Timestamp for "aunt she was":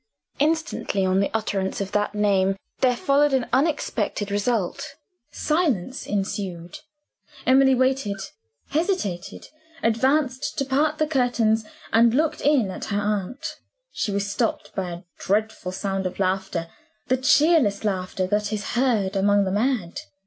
12.99-14.27